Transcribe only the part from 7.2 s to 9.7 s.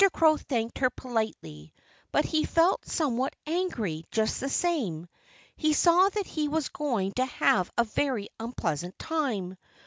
have a very unpleasant time.